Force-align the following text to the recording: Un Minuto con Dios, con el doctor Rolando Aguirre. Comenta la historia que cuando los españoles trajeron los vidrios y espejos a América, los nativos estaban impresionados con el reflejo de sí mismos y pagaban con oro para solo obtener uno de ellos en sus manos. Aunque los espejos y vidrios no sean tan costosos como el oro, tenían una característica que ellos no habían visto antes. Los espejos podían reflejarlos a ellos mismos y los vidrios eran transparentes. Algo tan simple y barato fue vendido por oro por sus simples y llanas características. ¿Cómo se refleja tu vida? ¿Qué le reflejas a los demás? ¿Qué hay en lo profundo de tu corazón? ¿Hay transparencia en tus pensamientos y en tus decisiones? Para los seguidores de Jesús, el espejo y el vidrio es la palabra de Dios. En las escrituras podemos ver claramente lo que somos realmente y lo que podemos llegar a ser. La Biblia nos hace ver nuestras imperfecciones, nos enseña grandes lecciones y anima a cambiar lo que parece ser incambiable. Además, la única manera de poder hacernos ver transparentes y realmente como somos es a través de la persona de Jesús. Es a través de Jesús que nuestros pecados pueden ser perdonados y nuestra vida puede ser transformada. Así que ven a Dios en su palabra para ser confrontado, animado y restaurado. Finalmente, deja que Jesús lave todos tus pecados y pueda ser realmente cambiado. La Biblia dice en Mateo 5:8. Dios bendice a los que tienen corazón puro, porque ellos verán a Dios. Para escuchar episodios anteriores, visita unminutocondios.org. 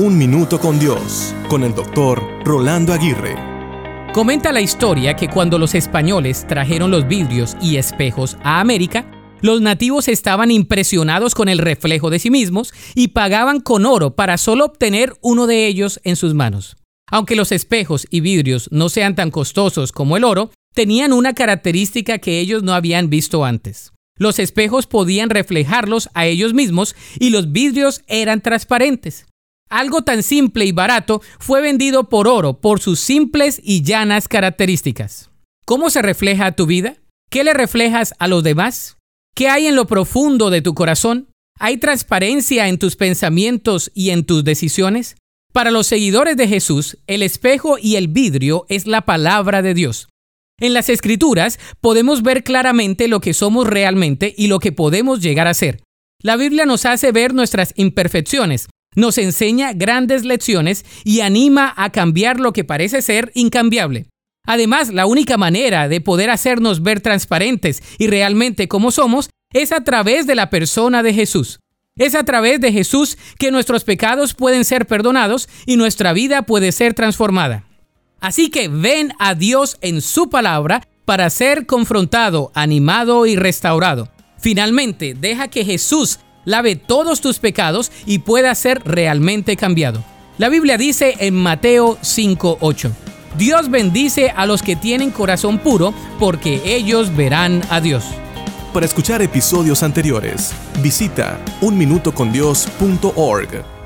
Un 0.00 0.16
Minuto 0.16 0.60
con 0.60 0.78
Dios, 0.78 1.34
con 1.48 1.64
el 1.64 1.74
doctor 1.74 2.22
Rolando 2.44 2.92
Aguirre. 2.92 3.34
Comenta 4.12 4.52
la 4.52 4.60
historia 4.60 5.16
que 5.16 5.28
cuando 5.28 5.58
los 5.58 5.74
españoles 5.74 6.46
trajeron 6.46 6.92
los 6.92 7.08
vidrios 7.08 7.56
y 7.60 7.78
espejos 7.78 8.36
a 8.44 8.60
América, 8.60 9.10
los 9.40 9.60
nativos 9.60 10.06
estaban 10.06 10.52
impresionados 10.52 11.34
con 11.34 11.48
el 11.48 11.58
reflejo 11.58 12.10
de 12.10 12.20
sí 12.20 12.30
mismos 12.30 12.72
y 12.94 13.08
pagaban 13.08 13.58
con 13.58 13.86
oro 13.86 14.14
para 14.14 14.38
solo 14.38 14.66
obtener 14.66 15.16
uno 15.20 15.48
de 15.48 15.66
ellos 15.66 15.98
en 16.04 16.14
sus 16.14 16.32
manos. 16.32 16.76
Aunque 17.10 17.34
los 17.34 17.50
espejos 17.50 18.06
y 18.08 18.20
vidrios 18.20 18.68
no 18.70 18.90
sean 18.90 19.16
tan 19.16 19.32
costosos 19.32 19.90
como 19.90 20.16
el 20.16 20.22
oro, 20.22 20.52
tenían 20.74 21.12
una 21.12 21.34
característica 21.34 22.18
que 22.18 22.38
ellos 22.38 22.62
no 22.62 22.72
habían 22.72 23.10
visto 23.10 23.44
antes. 23.44 23.90
Los 24.16 24.38
espejos 24.38 24.86
podían 24.86 25.28
reflejarlos 25.28 26.08
a 26.14 26.26
ellos 26.26 26.54
mismos 26.54 26.94
y 27.18 27.30
los 27.30 27.50
vidrios 27.50 28.02
eran 28.06 28.42
transparentes. 28.42 29.26
Algo 29.68 30.02
tan 30.02 30.22
simple 30.22 30.64
y 30.64 30.72
barato 30.72 31.20
fue 31.38 31.60
vendido 31.60 32.08
por 32.08 32.26
oro 32.26 32.60
por 32.60 32.80
sus 32.80 33.00
simples 33.00 33.60
y 33.62 33.82
llanas 33.82 34.28
características. 34.28 35.30
¿Cómo 35.66 35.90
se 35.90 36.00
refleja 36.00 36.52
tu 36.52 36.66
vida? 36.66 36.96
¿Qué 37.30 37.44
le 37.44 37.52
reflejas 37.52 38.14
a 38.18 38.28
los 38.28 38.42
demás? 38.42 38.96
¿Qué 39.34 39.48
hay 39.48 39.66
en 39.66 39.76
lo 39.76 39.86
profundo 39.86 40.50
de 40.50 40.62
tu 40.62 40.74
corazón? 40.74 41.28
¿Hay 41.60 41.76
transparencia 41.76 42.68
en 42.68 42.78
tus 42.78 42.96
pensamientos 42.96 43.90
y 43.94 44.10
en 44.10 44.24
tus 44.24 44.44
decisiones? 44.44 45.16
Para 45.52 45.70
los 45.70 45.86
seguidores 45.86 46.36
de 46.36 46.48
Jesús, 46.48 46.98
el 47.06 47.22
espejo 47.22 47.78
y 47.78 47.96
el 47.96 48.08
vidrio 48.08 48.64
es 48.68 48.86
la 48.86 49.02
palabra 49.02 49.60
de 49.60 49.74
Dios. 49.74 50.08
En 50.60 50.74
las 50.74 50.88
escrituras 50.88 51.58
podemos 51.80 52.22
ver 52.22 52.42
claramente 52.44 53.06
lo 53.06 53.20
que 53.20 53.34
somos 53.34 53.66
realmente 53.66 54.34
y 54.36 54.46
lo 54.46 54.58
que 54.58 54.72
podemos 54.72 55.20
llegar 55.20 55.46
a 55.46 55.54
ser. 55.54 55.82
La 56.20 56.36
Biblia 56.36 56.66
nos 56.66 56.84
hace 56.84 57.12
ver 57.12 57.32
nuestras 57.32 57.72
imperfecciones, 57.76 58.68
nos 58.94 59.18
enseña 59.18 59.72
grandes 59.72 60.24
lecciones 60.24 60.84
y 61.04 61.20
anima 61.20 61.72
a 61.76 61.90
cambiar 61.90 62.40
lo 62.40 62.52
que 62.52 62.64
parece 62.64 63.02
ser 63.02 63.30
incambiable. 63.34 64.06
Además, 64.46 64.92
la 64.92 65.06
única 65.06 65.36
manera 65.36 65.88
de 65.88 66.00
poder 66.00 66.30
hacernos 66.30 66.82
ver 66.82 67.00
transparentes 67.00 67.82
y 67.98 68.06
realmente 68.06 68.66
como 68.66 68.90
somos 68.90 69.30
es 69.52 69.72
a 69.72 69.84
través 69.84 70.26
de 70.26 70.34
la 70.34 70.50
persona 70.50 71.02
de 71.02 71.12
Jesús. 71.12 71.60
Es 71.96 72.14
a 72.14 72.24
través 72.24 72.60
de 72.60 72.72
Jesús 72.72 73.18
que 73.38 73.50
nuestros 73.50 73.84
pecados 73.84 74.34
pueden 74.34 74.64
ser 74.64 74.86
perdonados 74.86 75.48
y 75.66 75.76
nuestra 75.76 76.12
vida 76.12 76.42
puede 76.42 76.72
ser 76.72 76.94
transformada. 76.94 77.64
Así 78.20 78.50
que 78.50 78.68
ven 78.68 79.12
a 79.18 79.34
Dios 79.34 79.78
en 79.80 80.00
su 80.00 80.30
palabra 80.30 80.86
para 81.04 81.28
ser 81.30 81.66
confrontado, 81.66 82.50
animado 82.54 83.26
y 83.26 83.36
restaurado. 83.36 84.08
Finalmente, 84.38 85.14
deja 85.14 85.48
que 85.48 85.64
Jesús 85.64 86.20
lave 86.48 86.74
todos 86.76 87.20
tus 87.20 87.38
pecados 87.38 87.92
y 88.06 88.20
pueda 88.20 88.54
ser 88.54 88.80
realmente 88.84 89.56
cambiado. 89.56 90.02
La 90.38 90.48
Biblia 90.48 90.78
dice 90.78 91.16
en 91.20 91.34
Mateo 91.34 91.98
5:8. 92.00 92.90
Dios 93.36 93.70
bendice 93.70 94.30
a 94.30 94.46
los 94.46 94.62
que 94.62 94.74
tienen 94.74 95.10
corazón 95.10 95.58
puro, 95.58 95.92
porque 96.18 96.62
ellos 96.64 97.14
verán 97.14 97.62
a 97.70 97.80
Dios. 97.80 98.04
Para 98.72 98.86
escuchar 98.86 99.20
episodios 99.22 99.82
anteriores, 99.82 100.52
visita 100.82 101.38
unminutocondios.org. 101.60 103.77